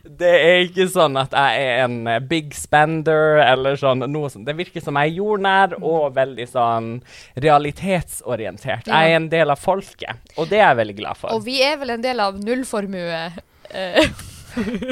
det 0.02 0.30
er 0.30 0.64
ikke 0.64 0.86
sånn 0.90 1.18
at 1.20 1.34
jeg 1.36 1.66
er 1.66 1.84
en 1.84 1.98
eh, 2.10 2.18
big 2.30 2.54
spender 2.56 3.38
eller 3.44 3.78
sånn 3.78 4.02
noe 4.10 4.30
sånt. 4.32 4.48
Det 4.48 4.56
virker 4.58 4.82
som 4.84 4.98
jeg 4.98 5.12
er 5.12 5.20
jordnær 5.20 5.76
og 5.78 6.16
veldig 6.16 6.48
sånn 6.50 6.90
realitetsorientert. 7.38 8.90
Jeg 8.90 9.14
er 9.14 9.20
en 9.20 9.30
del 9.32 9.54
av 9.54 9.62
folket, 9.62 10.34
og 10.36 10.50
det 10.50 10.58
er 10.58 10.68
jeg 10.72 10.80
veldig 10.82 10.98
glad 10.98 11.22
for. 11.22 11.36
Og 11.36 11.46
vi 11.46 11.60
er 11.64 11.78
vel 11.80 11.94
en 11.94 12.04
del 12.04 12.24
av 12.24 12.40
nullformue. 12.42 13.22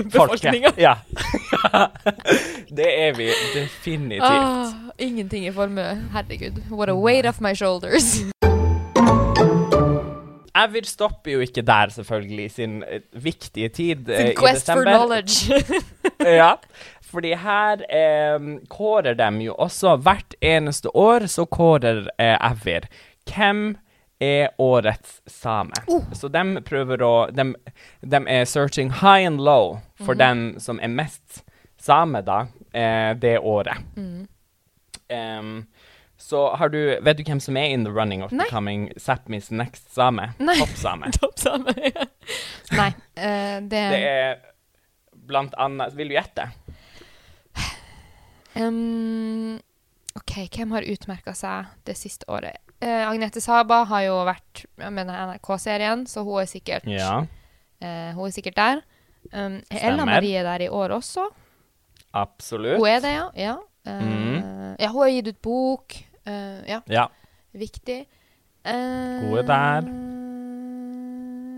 Befolkninga. 0.05 0.73
Ja. 0.77 0.97
det 2.79 3.09
er 3.09 3.15
vi 3.17 3.31
definitivt. 3.55 4.23
Ah, 4.23 4.73
ingenting 4.99 5.47
i 5.47 5.53
formue. 5.53 6.09
Herregud. 6.13 6.63
What 6.71 6.89
a 6.89 6.95
weight 6.95 7.27
off 7.27 7.41
my 7.41 7.55
shoulders. 7.55 8.23
Evir 10.65 10.87
stopper 10.89 11.37
jo 11.37 11.45
ikke 11.45 11.63
der, 11.67 11.93
selvfølgelig, 11.95 12.45
i 12.45 12.55
sin 12.55 12.83
eh, 12.83 13.03
viktige 13.13 13.69
tid 13.69 14.09
eh, 14.09 14.31
i 14.31 14.37
Quest 14.39 14.71
for 14.71 14.83
knowledge. 14.87 15.63
ja, 16.41 16.55
fordi 17.09 17.35
her 17.41 17.85
eh, 17.89 18.49
kårer 18.69 19.15
de 19.19 19.29
jo 19.45 19.55
også 19.55 19.97
Hvert 20.05 20.35
eneste 20.45 20.93
år 20.97 21.27
så 21.27 21.47
kårer 21.47 22.09
eh, 22.19 22.37
Evir 22.51 22.89
hvem 23.29 23.77
er 24.21 24.49
årets 24.59 25.21
same. 25.31 25.71
Så 26.13 26.29
de 26.33 26.63
prøver 26.67 27.03
å 27.05 27.13
de, 27.31 27.53
de 28.03 28.21
er 28.27 28.49
searching 28.49 28.91
high 29.03 29.27
and 29.27 29.41
low 29.41 29.79
for 30.03 30.19
den 30.19 30.57
som 30.61 30.81
er 30.83 30.91
mest 30.91 31.45
same, 31.79 32.23
da, 32.27 32.47
eh, 32.73 33.15
det 33.15 33.39
året. 33.39 33.79
Em, 35.09 35.67
så 36.29 36.55
har 36.61 36.69
du 36.69 36.99
Vet 37.01 37.17
du 37.17 37.23
hvem 37.25 37.41
som 37.41 37.57
er 37.57 37.73
in 37.73 37.87
the 37.87 37.93
running 37.93 38.21
of 38.25 38.33
Nei. 38.37 38.45
becoming 38.45 38.91
Sápmis 39.01 39.49
next 39.51 39.95
same? 39.95 40.27
Nei. 40.37 40.59
Toppsame. 40.61 41.09
Topp 41.17 41.39
samme. 41.41 41.73
Nei, 42.81 42.91
uh, 43.17 43.57
det, 43.65 43.85
Det 43.95 44.01
er 44.05 44.35
blant 45.31 45.57
annet 45.57 45.97
Vil 45.97 46.13
du 46.13 46.19
gjette? 46.19 46.51
Um, 48.59 49.57
OK, 50.19 50.35
hvem 50.53 50.75
har 50.75 50.85
utmerka 50.91 51.33
seg 51.39 51.71
det 51.89 51.95
siste 51.97 52.29
året? 52.29 52.59
Uh, 52.83 53.07
Agnete 53.07 53.41
Saba 53.41 53.85
har 53.89 54.05
jo 54.09 54.19
vært 54.27 54.65
med 54.83 55.09
NRK-serien, 55.09 56.05
så 56.11 56.25
hun 56.27 56.43
er 56.43 56.51
sikkert, 56.51 56.89
Ja, 56.91 57.21
uh, 57.23 58.11
hun 58.19 58.27
er 58.27 58.35
sikkert 58.35 58.59
der. 58.59 58.83
Um, 59.31 59.61
er 59.71 59.93
Ella 59.93 60.05
Marie 60.09 60.43
der 60.45 60.67
i 60.67 60.69
år 60.69 60.97
også? 60.99 61.29
absolutt. 62.19 62.81
Hun 62.81 62.89
er 62.91 63.01
det, 63.05 63.15
ja. 63.15 63.27
Ja, 63.39 63.57
Uh, 63.89 64.03
mm. 64.05 64.77
ja 64.83 64.91
hun 64.93 65.01
har 65.01 65.09
gitt 65.15 65.29
ut 65.31 65.43
bok. 65.43 65.95
Eh, 66.29 66.63
ja, 66.69 66.81
Ja. 66.93 67.07
viktig. 67.57 68.03
Uh, 68.69 69.39
er 69.39 69.43
der. 69.49 69.89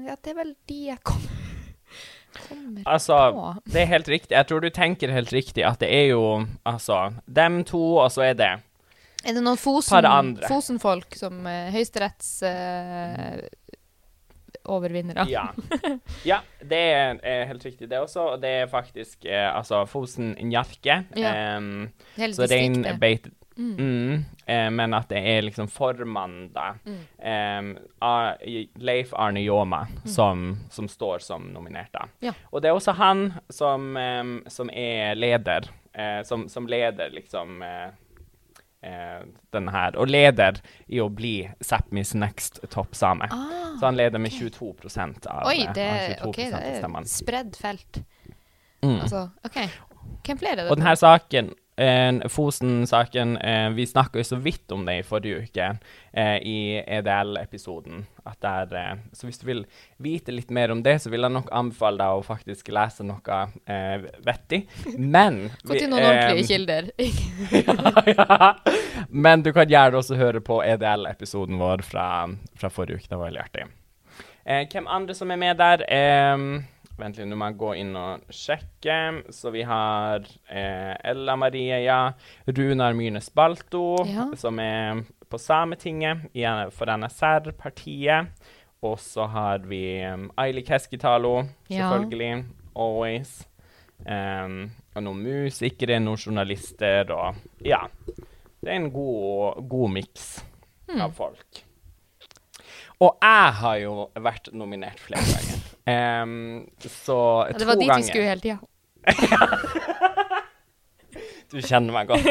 Ja, 0.07 0.15
det 0.23 0.31
er 0.33 0.37
vel 0.39 0.55
de 0.69 0.79
jeg 0.91 0.99
kommer, 1.03 1.31
kommer 2.49 2.83
Altså, 2.87 3.17
på. 3.35 3.47
det 3.73 3.83
er 3.83 3.89
helt 3.91 4.09
riktig. 4.09 4.35
Jeg 4.37 4.47
tror 4.47 4.61
du 4.62 4.69
tenker 4.71 5.12
helt 5.15 5.33
riktig 5.35 5.65
at 5.67 5.81
det 5.83 5.91
er 5.91 6.07
jo 6.12 6.47
altså 6.67 7.12
dem 7.27 7.65
to, 7.65 7.97
og 8.05 8.11
så 8.15 8.23
er 8.31 8.35
det 8.39 8.50
Er 9.25 9.35
det 9.37 9.43
noen 9.43 9.59
Fosen, 9.61 10.37
Fosen-folk 10.49 11.17
som 11.19 11.43
uh, 11.47 11.69
høyesteretts 11.75 12.31
uh, 12.47 13.41
overvinnere? 14.71 15.27
Ja. 15.29 15.49
ja, 16.31 16.41
det 16.62 16.79
er, 16.95 17.19
er 17.23 17.45
helt 17.50 17.65
riktig, 17.65 17.91
det 17.91 17.99
også. 17.99 18.21
Og 18.37 18.43
det 18.43 18.50
er 18.62 18.67
faktisk 18.71 19.25
eh, 19.25 19.57
altså 19.57 19.85
Fosen 19.89 20.37
Njarke. 20.41 21.03
Ja. 21.17 21.59
Hele 22.17 22.35
så 22.35 22.47
distriktet. 22.47 23.33
Mm. 23.61 23.76
mm, 23.76 24.25
eh, 24.47 24.71
Men 24.71 24.95
at 24.97 25.09
det 25.12 25.21
er 25.21 25.43
liksom 25.45 25.69
formannen, 25.69 26.49
da. 26.55 26.75
Mm. 26.87 27.76
Eh, 28.00 28.64
Leif 28.81 29.12
Arne 29.12 29.43
Ljåma 29.45 29.87
som, 30.05 30.59
som 30.71 30.88
står 30.88 31.19
som 31.19 31.50
nominert, 31.52 31.93
da. 31.93 32.07
Ja. 32.25 32.33
Og 32.50 32.62
det 32.62 32.71
er 32.71 32.79
også 32.79 32.97
han 32.97 33.26
som, 33.52 33.90
eh, 34.00 34.25
som 34.49 34.71
er 34.73 35.14
leder. 35.14 35.69
Eh, 35.93 36.23
som, 36.25 36.49
som 36.49 36.67
leder, 36.71 37.11
liksom 37.11 37.62
eh, 37.62 37.90
eh, 38.83 39.23
den 39.52 39.69
her. 39.69 39.97
Og 40.00 40.09
leder 40.09 40.62
i 40.88 41.00
å 41.02 41.09
bli 41.12 41.35
Sápmis 41.61 42.14
next 42.14 42.62
toppsame. 42.71 43.29
Ah, 43.31 43.76
Så 43.79 43.87
han 43.90 43.97
leder 43.97 44.19
med 44.19 44.33
22 44.33 44.75
av, 45.26 45.47
Oi, 45.50 45.67
det, 45.75 45.90
av 45.90 46.25
22 46.25 46.29
ok, 46.31 46.40
det 46.55 46.64
er 46.64 47.09
spredd 47.11 47.57
felt. 47.61 48.02
Mm. 48.81 49.00
Altså, 49.02 49.29
OK. 49.45 49.59
Hvem 50.25 50.38
flere 50.40 50.52
er 50.52 50.64
det? 50.64 50.71
Og 50.71 50.79
denne 50.81 50.97
saken, 50.97 51.52
Fosen-saken, 52.28 53.37
eh, 53.37 53.70
vi 53.70 53.87
snakka 53.87 54.20
jo 54.20 54.25
så 54.25 54.37
vidt 54.37 54.72
om 54.72 54.82
det 54.84 54.99
i 55.00 55.04
forrige 55.06 55.42
uke 55.46 55.68
eh, 56.12 56.37
i 56.44 56.56
EDL-episoden. 56.87 58.02
Eh, 58.26 58.92
Så 59.12 59.26
hvis 59.26 59.38
du 59.40 59.46
vil 59.46 59.62
vite 59.96 60.32
litt 60.34 60.50
mer 60.50 60.70
om 60.75 60.82
det, 60.82 60.99
så 61.02 61.10
vil 61.10 61.25
jeg 61.25 61.32
nok 61.32 61.49
anbefale 61.52 61.96
deg 62.02 62.18
å 62.20 62.25
faktisk 62.26 62.68
lese 62.75 63.06
noe 63.06 63.38
eh, 63.66 64.04
vettig. 64.26 64.66
Men 64.99 65.50
Gå 65.64 65.78
til 65.78 65.88
noen 65.90 66.04
eh, 66.04 66.10
ordentlige 66.10 66.49
kilder. 66.52 66.90
ja, 67.66 68.04
ja. 68.12 68.54
Men 69.08 69.42
du 69.46 69.52
kan 69.56 69.70
gjerne 69.70 70.00
også 70.02 70.18
høre 70.20 70.40
på 70.44 70.60
EDL-episoden 70.66 71.58
vår 71.60 71.87
fra, 71.87 72.08
fra 72.60 72.70
forrige 72.72 73.00
uke. 73.00 73.08
Det 73.08 73.16
var 73.16 73.30
veldig 73.30 73.44
artig. 73.46 73.66
Eh, 74.44 74.66
hvem 74.72 74.88
andre 74.88 75.14
som 75.16 75.30
er 75.32 75.40
med 75.40 75.56
der? 75.60 75.84
Eh, 75.88 76.37
vent 77.00 77.16
litt, 77.19 77.28
nå 77.30 77.37
må 77.40 77.49
jeg 77.50 77.59
gå 77.61 77.71
inn 77.80 77.95
og 77.97 78.21
sjekke. 78.35 78.97
Så 79.35 79.50
vi 79.54 79.62
har 79.66 80.25
eh, 80.49 80.95
Ella 81.12 81.37
Marie, 81.40 81.80
ja. 81.85 82.12
Runar 82.47 82.95
Myrnes 82.99 83.30
Balto, 83.35 84.04
Ja. 84.07 84.28
som 84.37 84.59
er 84.62 85.02
på 85.30 85.38
Sametinget 85.38 86.28
for 86.75 86.87
NSR-partiet. 86.97 88.30
Og 88.83 88.97
så 88.99 89.26
har 89.28 89.59
vi 89.69 90.00
um, 90.09 90.30
Aili 90.40 90.62
Keskitalo, 90.64 91.42
Ja. 91.69 91.90
selvfølgelig. 91.90 92.45
Always. 92.76 93.47
Um, 94.07 94.71
og 94.97 95.02
noen 95.04 95.21
musikere, 95.26 95.99
noen 96.00 96.16
journalister 96.19 97.11
og 97.12 97.35
Ja. 97.64 97.83
Det 98.61 98.69
er 98.69 98.76
en 98.76 98.90
god, 98.92 99.61
god 99.69 99.90
miks 99.90 100.42
Hmm. 100.88 101.00
av 101.02 101.12
folk. 101.14 101.61
Og 103.00 103.16
jeg 103.23 103.52
har 103.61 103.76
jo 103.80 104.11
vært 104.16 104.50
nominert 104.52 104.99
flere 104.99 105.23
ganger. 105.23 105.50
Um, 105.90 106.68
så 106.87 107.18
Ja, 107.49 107.59
det 107.59 107.66
var 107.66 107.80
dit 107.80 107.90
vi 107.97 108.09
skulle 108.09 108.28
hele 108.28 108.40
tida. 108.40 108.59
Du 111.50 111.59
kjenner 111.59 111.90
meg 111.90 112.06
godt. 112.06 112.26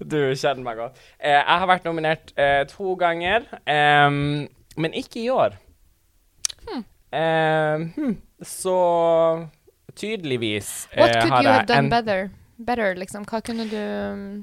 Du 0.00 0.16
kjenner 0.32 0.64
meg 0.64 0.78
godt. 0.80 1.00
Uh, 1.20 1.34
jeg 1.36 1.58
har 1.62 1.68
vært 1.68 1.84
nominert 1.84 2.32
uh, 2.40 2.62
to 2.70 2.94
ganger, 2.96 3.44
um, 3.68 4.46
men 4.80 4.96
ikke 4.96 5.20
i 5.20 5.26
år. 5.28 5.58
Hmm. 6.62 6.84
Uh, 7.12 7.82
hmm. 7.92 8.14
så 8.40 8.78
tydeligvis 9.96 10.88
eh, 10.92 11.02
What 11.02 11.18
could 11.20 11.44
you 11.44 11.50
have 11.50 11.66
done 11.66 11.90
better? 11.90 12.30
Better, 12.56 12.94
liksom. 12.96 13.26
Hva 13.28 13.42
kunne 13.44 13.66
du 13.68 13.82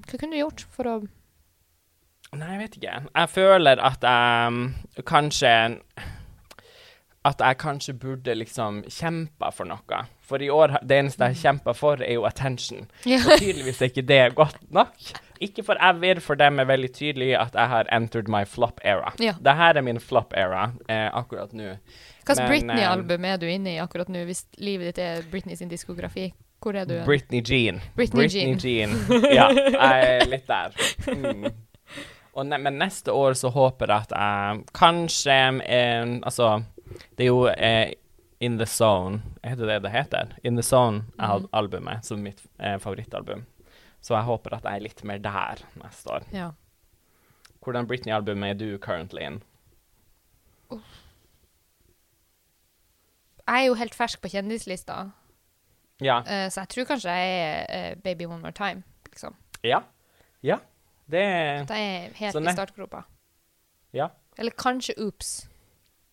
Hva 0.05 0.19
kunne 0.19 0.35
du 0.35 0.41
gjort 0.43 0.67
for 0.75 0.91
å 0.91 0.99
Nei, 2.29 2.51
jeg 2.53 2.59
vet 2.61 2.75
ikke. 2.77 2.97
Jeg 3.09 3.29
føler 3.33 3.79
at 3.81 4.03
jeg 4.05 4.49
um, 4.53 4.57
kanskje 5.09 5.53
At 7.29 7.41
jeg 7.43 7.59
kanskje 7.61 7.93
burde 7.99 8.33
liksom 8.37 8.83
kjempa 8.89 9.51
for 9.53 9.69
noe. 9.69 10.03
For 10.25 10.41
i 10.41 10.49
år, 10.49 10.79
det 10.87 10.97
eneste 11.03 11.29
jeg 11.29 11.41
kjemper 11.43 11.77
for, 11.77 12.01
er 12.01 12.17
jo 12.17 12.25
attention. 12.29 12.87
Ja. 13.05 13.19
Og 13.21 13.41
tydeligvis 13.41 13.81
er 13.81 13.91
ikke 13.91 14.05
det 14.09 14.21
godt 14.37 14.61
nok. 14.73 14.95
Ikke 15.39 15.63
for 15.63 15.79
ever, 15.79 16.19
for 16.19 16.39
dem 16.39 16.59
er 16.59 16.67
veldig 16.67 16.91
tydelig 16.95 17.29
at 17.39 17.55
jeg 17.55 17.71
har 17.71 17.87
entered 17.95 18.27
my 18.27 18.43
flop 18.49 18.81
era. 18.83 19.13
Ja. 19.23 19.37
Dette 19.39 19.69
er 19.71 19.81
min 19.85 20.01
flop 20.03 20.33
era 20.37 20.71
eh, 20.89 21.07
akkurat 21.13 21.53
nå. 21.55 21.77
Hvilket 22.25 22.49
Britney-album 22.49 23.25
er 23.25 23.39
du 23.41 23.47
inne 23.49 23.77
i 23.77 23.79
akkurat 23.81 24.09
nå, 24.11 24.25
hvis 24.27 24.43
livet 24.61 24.91
ditt 24.91 24.99
er 25.01 25.23
Britney 25.31 25.55
sin 25.55 25.71
diskografi? 25.71 26.27
Hvor 26.59 26.75
er 26.75 26.85
du? 26.85 26.97
Britney 27.05 27.41
Jean. 27.41 27.79
Britney 27.95 28.27
Jean. 28.27 28.97
ja, 29.39 29.47
jeg 29.55 30.09
er 30.11 30.27
litt 30.27 30.47
der. 30.49 30.75
Mm. 31.07 31.47
Ne 32.49 32.57
men 32.61 32.77
neste 32.79 33.11
år 33.11 33.33
så 33.33 33.49
håper 33.51 33.89
jeg 33.89 34.05
at 34.05 34.13
jeg 34.15 34.59
kanskje 34.77 35.37
eh, 35.65 36.11
Altså, 36.23 36.61
det 37.17 37.25
er 37.25 37.27
jo 37.27 37.47
eh, 37.47 37.93
In 38.39 38.57
The 38.57 38.65
Zone 38.65 39.21
Er 39.43 39.55
det 39.55 39.67
det 39.67 39.81
det 39.83 39.91
heter? 39.91 40.35
In 40.43 40.55
The 40.55 40.63
Zone-albumet, 40.63 42.05
som 42.05 42.21
mitt 42.23 42.41
eh, 42.59 42.77
favorittalbum. 42.79 43.45
Så 44.01 44.15
jeg 44.15 44.23
håper 44.23 44.55
at 44.55 44.63
jeg 44.63 44.75
er 44.79 44.85
litt 44.85 45.03
mer 45.03 45.17
der 45.19 45.63
neste 45.81 46.09
år. 46.09 46.23
Ja. 46.31 46.51
Hvordan 47.59 47.87
Britney-albumet 47.87 48.49
er 48.49 48.53
du 48.59 48.77
currently 48.77 49.25
in? 49.25 49.41
Jeg 53.49 53.63
er 53.63 53.65
jo 53.65 53.73
helt 53.73 53.95
fersk 53.95 54.21
på 54.21 54.29
kjendislista, 54.29 55.09
Ja. 56.01 56.19
uh, 56.19 56.49
så 56.51 56.61
jeg 56.61 56.69
tror 56.69 56.85
kanskje 56.85 57.11
jeg 57.11 57.39
er 57.67 57.91
uh, 57.91 58.01
Baby 58.03 58.25
One 58.25 58.41
More 58.41 58.51
Time. 58.51 58.83
Liksom. 59.09 59.35
Ja. 59.63 59.81
Ja. 60.43 60.57
Det 61.11 61.67
det 61.67 61.75
er 61.77 62.13
helt 62.15 62.35
i 62.35 62.51
startgropa. 62.53 63.01
Ja. 63.93 64.07
Eller 64.37 64.51
kanskje 64.51 64.93
Oops. 64.97 65.48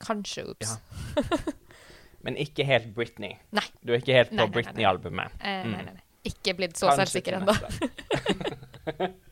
Kanskje 0.05 0.45
Oops. 0.49 0.75
Ja. 1.17 1.23
Men 2.27 2.37
ikke 2.43 2.65
helt 2.67 2.89
Britney. 2.97 3.37
Nei. 3.55 3.63
Du 3.87 3.93
er 3.95 4.01
ikke 4.03 4.17
helt 4.17 4.33
på. 4.35 4.47
Britney-albumet. 4.53 5.31
Eh, 5.41 5.63
Mm. 5.67 5.73
Nei, 5.77 5.83
nei, 5.87 5.93
nei. 5.95 6.03
Ikke 6.27 6.57
blitt 6.59 6.75
så 6.77 6.89
Kanskje 6.91 7.07
selvsikker 7.07 7.37
ennå. 7.39 7.55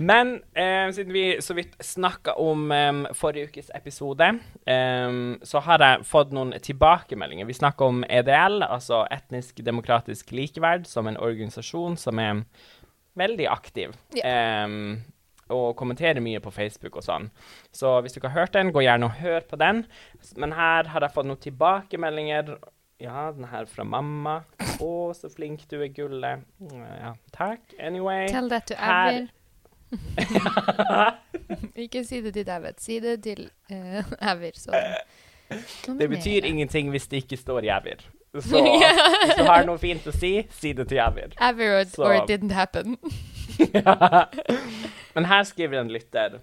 Men 0.00 0.30
eh, 0.56 0.88
siden 0.96 1.12
vi 1.12 1.24
så 1.44 1.52
vidt 1.54 1.74
snakka 1.84 2.32
om 2.40 2.70
eh, 2.72 3.02
forrige 3.18 3.50
ukes 3.50 3.68
episode, 3.76 4.30
em, 4.70 5.18
så 5.44 5.60
har 5.66 5.82
jeg 5.84 6.06
fått 6.08 6.32
noen 6.32 6.54
tilbakemeldinger. 6.64 7.44
Vi 7.50 7.56
snakker 7.58 7.90
om 7.92 8.00
EDL, 8.08 8.62
altså 8.64 9.02
Etnisk 9.12 9.60
demokratisk 9.66 10.32
likeverd, 10.32 10.86
som 10.88 11.10
en 11.10 11.20
organisasjon 11.20 11.98
som 12.00 12.18
er 12.22 12.40
veldig 13.20 13.48
aktiv. 13.52 13.92
em, 14.24 15.02
og 15.50 15.76
kommenterer 15.78 16.22
mye 16.24 16.40
på 16.42 16.52
Facebook 16.54 16.96
og 17.00 17.06
sånn. 17.06 17.30
Så 17.74 17.96
hvis 18.00 18.14
du 18.14 18.20
ikke 18.20 18.32
har 18.32 18.46
hørt 18.46 18.54
den, 18.56 18.72
gå 18.74 18.84
gjerne 18.86 19.10
og 19.10 19.18
hør 19.20 19.46
på 19.50 19.58
den. 19.60 19.84
Men 20.36 20.54
her 20.56 20.90
har 20.92 21.06
jeg 21.06 21.14
fått 21.16 21.28
noen 21.28 21.42
tilbakemeldinger. 21.42 22.54
Ja, 23.00 23.30
den 23.32 23.46
her 23.48 23.68
fra 23.70 23.84
mamma. 23.88 24.42
Å, 24.80 24.92
så 25.16 25.30
flink 25.32 25.64
du 25.70 25.78
er, 25.80 25.88
gullet. 25.96 26.46
Ja, 27.00 27.14
takk. 27.32 27.62
Anyway. 27.80 28.28
Tell 28.28 28.50
that 28.52 28.68
to 28.68 28.76
Her- 28.76 29.14
Avir. 29.14 29.30
Ikke 31.84 32.04
si 32.06 32.20
det 32.22 32.34
til 32.36 32.46
David. 32.46 32.78
Si 32.78 33.00
det 33.02 33.22
til 33.24 33.48
uh, 33.72 34.04
Avir. 34.20 34.52
Så 34.54 34.70
Det 35.98 36.10
betyr 36.10 36.44
ingenting 36.44 36.90
hvis 36.90 37.08
det 37.08 37.24
ikke 37.24 37.36
står 37.36 37.64
Jævir. 37.64 38.04
Så 38.40 38.60
hvis 38.62 39.34
du 39.38 39.42
har 39.42 39.64
noe 39.66 39.78
fint 39.82 40.04
å 40.06 40.12
si, 40.14 40.44
si 40.54 40.72
det 40.72 40.86
til 40.88 41.00
Jævir. 41.00 41.34
Avir 41.42 41.80
or, 41.80 41.86
or 42.06 42.14
it 42.14 42.30
didn't 42.30 42.54
happen. 42.54 42.98
Men 45.14 45.26
her 45.30 45.44
skriver 45.48 45.80
en 45.82 45.92
lytter 45.92 46.40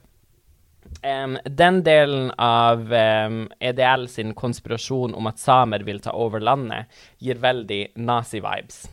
Um, 1.04 1.34
Den 1.44 1.82
delen 1.84 2.30
av 2.40 2.80
um, 2.96 3.42
EDL 3.60 4.06
sin 4.10 4.32
konspirasjon 4.38 5.12
om 5.20 5.28
at 5.28 5.40
samer 5.42 5.84
vil 5.84 6.00
ta 6.02 6.14
over 6.16 6.40
landet, 6.40 6.88
gir 7.20 7.42
veldig 7.44 7.82
nazi-vibes. 8.00 8.86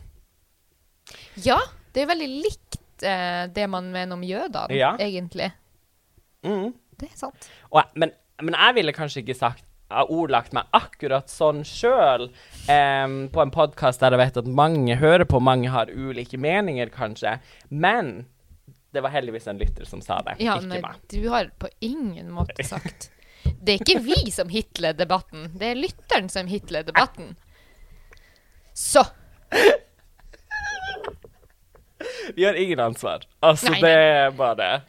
Ja, 1.45 1.55
det 1.95 2.03
er 2.03 2.09
veldig 2.11 2.27
likt 2.43 2.77
uh, 3.07 3.47
det 3.55 3.67
man 3.71 3.87
mener 3.95 4.19
om 4.19 4.25
jødene, 4.27 4.75
Ja. 4.75 4.91
egentlig. 4.99 5.47
Mm. 6.43 6.73
Det 6.99 7.09
er 7.13 7.15
sant. 7.17 7.47
Og, 7.71 7.81
men, 7.95 8.11
men 8.43 8.59
jeg 8.59 8.75
ville 8.81 8.93
kanskje 8.99 9.23
ikke 9.23 9.39
sagt 9.39 9.63
har 9.89 10.09
ordlagt 10.11 10.53
meg 10.55 10.65
akkurat 10.73 11.29
sånn 11.29 11.63
sjøl 11.67 12.29
på 12.65 13.41
en 13.43 13.51
podkast 13.53 14.01
der 14.01 14.15
jeg 14.15 14.21
vet 14.23 14.39
at 14.41 14.47
mange 14.49 14.95
hører 14.97 15.25
på, 15.29 15.39
mange 15.43 15.69
har 15.69 15.91
ulike 15.93 16.39
meninger, 16.41 16.89
kanskje. 16.89 17.37
Men 17.69 18.25
det 18.95 19.03
var 19.03 19.13
heldigvis 19.13 19.45
en 19.51 19.59
lytter 19.59 19.85
som 19.85 20.01
sa 20.01 20.21
det, 20.25 20.37
Ja, 20.39 20.55
ikke 20.57 20.79
Ja, 20.79 20.81
meg. 20.87 21.01
du 21.11 21.29
har 21.29 21.51
på 21.59 21.67
ingen 21.83 22.31
måte 22.31 22.63
sagt 22.63 23.09
Det 23.43 23.75
er 23.75 23.83
ikke 23.83 24.01
vi 24.01 24.31
som 24.31 24.49
hitler 24.49 24.93
debatten, 24.97 25.49
det 25.53 25.67
er 25.73 25.75
lytteren 25.75 26.29
som 26.31 26.47
hitler 26.47 26.83
debatten. 26.87 27.35
Så 28.73 29.03
Vi 32.35 32.45
har 32.45 32.53
ingen 32.53 32.79
ansvar. 32.79 33.23
Altså, 33.39 33.71
Nei, 33.71 33.81
det 33.81 33.91
er 33.91 34.31
bare 34.35 34.81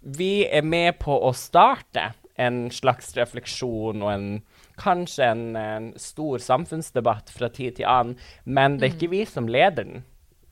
Vi 0.00 0.46
er 0.46 0.62
med 0.62 0.98
på 1.02 1.16
å 1.26 1.32
starte 1.34 2.12
en 2.38 2.70
slags 2.70 3.14
refleksjon 3.16 4.02
og 4.02 4.12
en 4.12 4.42
Kanskje 4.76 5.24
en, 5.24 5.56
en 5.56 5.86
stor 5.96 6.36
samfunnsdebatt 6.44 7.30
fra 7.32 7.48
tid 7.48 7.76
til 7.78 7.86
annen, 7.88 8.18
men 8.44 8.74
det 8.76 8.84
er 8.84 8.92
Mm. 8.92 8.96
ikke 8.98 9.08
vi 9.10 9.24
som 9.24 9.46
leder 9.48 9.84
den. 9.84 10.02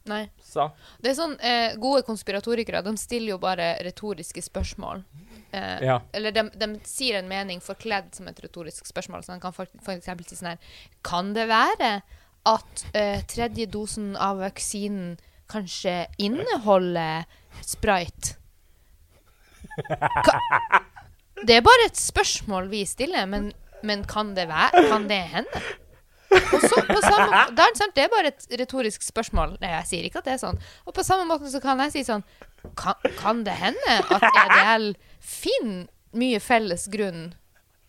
Nei. 0.07 0.31
Så 0.41 0.71
Det 1.03 1.11
er 1.11 1.15
sånn, 1.15 1.37
eh, 1.45 1.75
Gode 1.77 2.03
konspiratorikere 2.07 2.83
de 2.85 2.97
stiller 2.97 3.35
jo 3.35 3.39
bare 3.39 3.77
retoriske 3.85 4.41
spørsmål. 4.41 5.05
Eh, 5.53 5.85
Ja. 5.85 6.01
Eller 6.15 6.31
de, 6.33 6.49
de 6.57 6.81
sier 6.85 7.19
en 7.19 7.29
mening 7.29 7.61
forkledd 7.61 8.15
som 8.15 8.27
et 8.29 8.41
retorisk 8.41 8.87
spørsmål. 8.87 9.25
Så 9.25 9.35
de 9.35 9.41
kan 9.41 9.53
eksempel 9.53 10.27
si 10.27 10.37
sånn 10.37 10.49
her 10.57 10.59
Kan 11.03 11.35
det 11.35 11.47
være 11.49 12.03
at 12.47 12.85
eh, 12.95 13.21
tredje 13.29 13.67
dosen 13.67 14.17
av 14.17 14.39
vaksinen 14.39 15.19
kanskje 15.49 16.07
inneholder 16.19 17.27
sprite? 17.61 18.37
Ka, 20.25 20.39
det 21.47 21.59
er 21.59 21.65
bare 21.65 21.89
et 21.89 21.99
spørsmål 21.99 22.69
vi 22.73 22.85
stiller, 22.89 23.27
men, 23.31 23.53
men 23.85 24.05
kan 24.09 24.35
det 24.37 24.49
være 24.51 24.85
Kan 24.91 25.09
det 25.11 25.21
hende? 25.35 25.63
Og 26.35 26.61
så 26.65 26.81
på 26.89 26.99
samme, 27.05 27.45
det, 27.55 27.63
er 27.63 27.77
sant, 27.79 27.95
det 27.95 28.05
er 28.05 28.11
bare 28.11 28.33
et 28.33 28.47
retorisk 28.59 29.05
spørsmål. 29.07 29.55
Nei, 29.63 29.71
jeg 29.77 29.87
sier 29.91 30.09
ikke 30.09 30.19
at 30.23 30.27
det 30.27 30.35
er 30.35 30.41
sånn. 30.43 30.59
Og 30.83 30.97
på 30.97 31.05
samme 31.07 31.29
måte 31.29 31.51
så 31.53 31.61
kan 31.63 31.79
jeg 31.85 31.95
si 31.95 32.03
sånn 32.09 32.25
Kan, 32.81 32.97
kan 33.21 33.45
det 33.47 33.55
hende 33.61 33.97
at 34.17 34.25
EDL 34.25 34.95
finner 35.21 35.87
mye 36.17 36.41
felles 36.43 36.87
grunn 36.91 37.35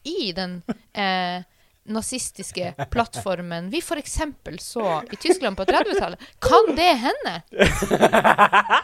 i 0.05 0.31
den 0.35 0.59
eh, 0.93 1.45
nazistiske 1.85 2.73
plattformen 2.91 3.69
vi 3.73 3.81
f.eks. 3.81 4.17
så 4.61 4.99
i 5.05 5.15
Tyskland 5.21 5.57
på 5.57 5.65
30-tallet? 5.69 6.21
Kan 6.43 6.75
det 6.77 6.91
hende? 7.05 7.37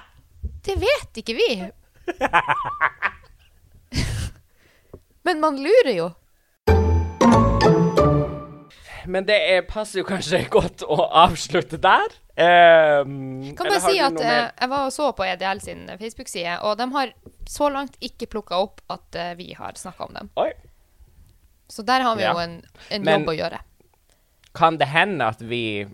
Det 0.62 0.76
vet 0.78 1.18
ikke 1.18 1.34
vi. 1.34 1.52
Men 5.24 5.40
man 5.40 5.58
lurer 5.62 5.94
jo. 5.96 6.10
Men 9.12 9.26
det 9.26 9.38
er, 9.50 9.64
passer 9.68 10.02
jo 10.02 10.06
kanskje 10.08 10.44
godt 10.54 10.84
å 10.86 10.98
avslutte 11.24 11.80
der. 11.82 12.14
Um, 12.42 13.42
Kan 13.58 13.68
bare 13.68 13.82
si 13.84 13.98
at 14.02 14.18
eh, 14.24 14.44
jeg 14.62 14.70
var 14.72 14.86
og 14.88 14.94
så 14.96 15.10
på 15.18 15.26
EDL 15.28 15.60
sin 15.62 15.82
Facebook-side, 16.00 16.60
og 16.66 16.78
de 16.80 16.88
har 16.94 17.12
så 17.50 17.68
langt 17.74 17.98
ikke 18.02 18.30
plukka 18.32 18.60
opp 18.64 18.80
at 18.94 19.18
eh, 19.20 19.34
vi 19.40 19.50
har 19.58 19.76
snakka 19.78 20.08
om 20.08 20.14
dem. 20.16 20.30
Oi. 20.42 20.52
Så 21.72 21.84
der 21.88 22.06
har 22.06 22.16
vi 22.20 22.24
Ja. 22.26 22.34
jo 22.36 22.44
en, 22.46 22.56
en 22.90 23.04
Men- 23.06 23.20
jobb 23.22 23.34
å 23.34 23.38
gjøre. 23.40 23.60
Kan 24.56 24.78
det 24.82 24.90
hende 24.92 25.28
at 25.32 25.40
vi 25.48 25.88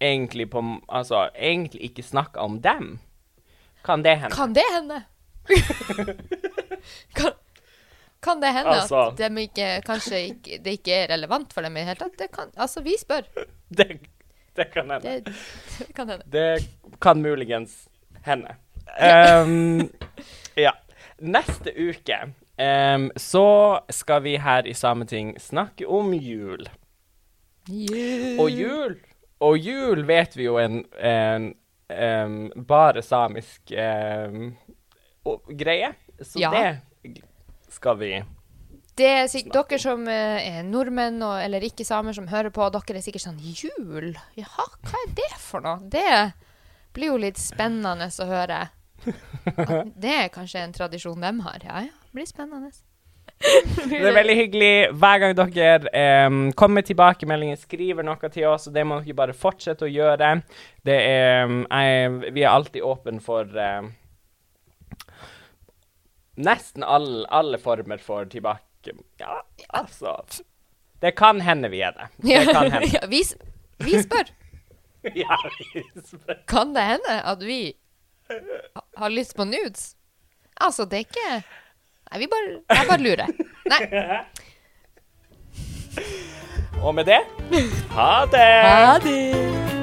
egentlig 0.00 0.46
på 0.50 0.60
Altså, 0.88 1.26
egentlig 1.36 1.90
ikke 1.90 2.02
snakker 2.06 2.40
om 2.40 2.60
dem? 2.64 2.98
Kan 3.84 4.02
det 4.04 4.14
hende? 4.22 4.34
Kan 4.36 4.54
det 4.56 4.64
hende? 4.72 5.02
kan, 7.18 7.32
kan 8.22 8.40
det 8.40 8.52
hende 8.52 8.70
Altså- 8.76 9.06
at 9.10 9.18
de 9.18 9.42
ikke, 9.42 9.68
kanskje 9.86 10.18
ikke, 10.28 10.58
det 10.64 10.72
ikke 10.78 10.94
er 10.94 11.08
relevant 11.14 11.52
for 11.52 11.62
dem 11.62 11.76
i 11.76 11.80
det 11.80 11.86
hele 11.86 12.00
tatt? 12.02 12.18
Det 12.18 12.28
kan, 12.32 12.50
altså, 12.56 12.80
vi 12.84 12.96
spør. 13.00 13.22
Det, 13.78 14.00
det 14.56 14.66
kan 14.72 14.90
hende. 14.90 15.00
Det, 15.00 15.24
det 15.78 15.94
kan 15.94 16.08
hende. 16.10 16.24
Det 16.32 16.68
kan 17.00 17.22
muligens 17.22 17.88
hende. 18.26 18.54
Um, 19.00 19.90
ja. 20.66 20.72
Neste 21.20 21.70
uke 21.78 22.16
um, 22.58 23.10
så 23.16 23.78
skal 23.90 24.22
vi 24.24 24.36
her 24.36 24.66
i 24.66 24.72
Sameting 24.74 25.34
snakke 25.40 25.86
om 25.88 26.12
jul. 26.14 26.66
Og 28.40 28.50
jul 28.50 28.96
Og 29.40 29.56
jul 29.58 30.02
vet 30.08 30.34
vi 30.36 30.44
jo 30.44 30.58
en, 30.58 30.82
en 31.00 31.54
em, 31.90 32.50
bare 32.68 33.02
samisk 33.02 33.72
um, 33.72 34.50
greie. 35.58 35.92
Så 36.22 36.40
Ja. 36.42 36.50
det 36.50 36.80
skal 37.70 37.98
vi 38.00 38.10
Det 38.98 39.08
er 39.08 39.30
sikkert 39.30 39.70
dere 39.70 39.80
som 39.82 40.04
eh, 40.10 40.58
er 40.58 40.66
nordmenn 40.66 41.22
og, 41.22 41.38
eller 41.40 41.64
ikke 41.64 41.86
samer 41.86 42.16
som 42.16 42.28
hører 42.28 42.52
på, 42.54 42.66
dere 42.74 42.98
er 42.98 43.04
sikkert 43.04 43.24
sånn 43.28 43.40
Jul? 43.40 44.12
Jaha, 44.36 44.68
hva 44.84 45.02
er 45.06 45.16
det 45.16 45.32
for 45.38 45.64
noe? 45.64 45.78
Det 45.92 46.34
blir 46.96 47.12
jo 47.12 47.22
litt 47.22 47.38
spennende 47.40 48.10
å 48.10 48.28
høre. 48.28 48.66
At 49.56 49.96
det 50.04 50.14
er 50.26 50.32
kanskje 50.34 50.64
en 50.66 50.76
tradisjon 50.76 51.22
de 51.22 51.34
har. 51.46 51.66
Ja 51.66 51.86
ja, 51.86 51.98
det 52.04 52.16
blir 52.18 52.28
spennende. 52.28 52.72
Det 53.40 53.96
er 53.96 54.12
veldig 54.12 54.34
hyggelig 54.36 54.72
hver 55.00 55.20
gang 55.22 55.36
dere 55.38 55.92
eh, 55.96 56.26
kommer 56.58 56.80
med 56.80 56.88
tilbakemeldinger, 56.90 57.56
skriver 57.62 58.04
noe 58.04 58.28
til 58.32 58.50
oss, 58.50 58.68
og 58.68 58.76
det 58.76 58.84
må 58.84 59.00
dere 59.00 59.16
bare 59.16 59.36
fortsette 59.36 59.86
å 59.86 59.90
gjøre. 59.90 60.34
Det 60.84 60.98
er, 60.98 61.48
jeg, 61.48 62.34
vi 62.34 62.44
er 62.44 62.50
alltid 62.50 62.84
åpne 62.84 63.24
for 63.24 63.48
em, 63.56 63.94
nesten 66.44 66.82
alle, 66.84 67.26
alle 67.30 67.58
former 67.58 67.98
for 68.02 68.24
tilbake... 68.30 68.94
Ja, 69.20 69.40
altså 69.76 70.16
Det 71.02 71.12
kan 71.16 71.40
hende 71.44 71.68
vi 71.72 71.80
er 71.84 71.92
det. 71.96 72.08
Det 72.24 72.44
kan 72.48 72.70
hende. 72.74 72.88
Ja, 72.94 73.06
vi, 73.08 73.22
vi 73.84 74.02
spør. 74.02 74.30
Ja, 75.16 75.36
vi 75.72 75.82
spør. 76.04 76.42
Kan 76.48 76.74
det 76.76 76.82
hende 76.84 77.14
at 77.24 77.40
vi 77.46 77.72
har 79.00 79.08
lyst 79.08 79.36
på 79.36 79.44
nudes? 79.48 79.94
Altså, 80.60 80.84
det 80.84 80.92
er 80.98 81.06
ikke 81.08 81.42
Nei, 82.10 82.18
vi 82.20 82.26
bare 82.28 82.60
Jeg 82.76 82.86
bare 82.88 83.00
lurer. 83.00 83.26
Nei. 83.70 83.80
Og 86.84 86.94
med 86.94 87.04
det 87.04 87.20
ha 87.90 88.24
det! 88.32 88.46
Ha 88.64 88.98
det. 89.04 89.79